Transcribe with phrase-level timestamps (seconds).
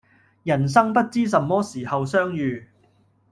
[0.41, 2.67] 人生不知什麼時候相遇